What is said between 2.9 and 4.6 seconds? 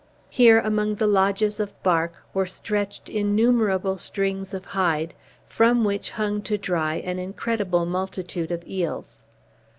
innumerable strings